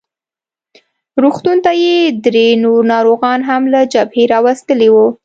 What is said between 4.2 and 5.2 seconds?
راوستلي وو.